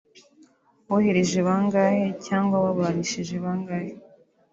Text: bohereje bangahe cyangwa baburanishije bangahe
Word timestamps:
bohereje 0.87 1.39
bangahe 1.47 2.03
cyangwa 2.25 2.55
baburanishije 2.63 3.35
bangahe 3.43 3.91